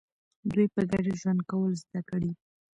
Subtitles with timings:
[0.51, 2.31] دوی په ګډه ژوند کول زده کړي.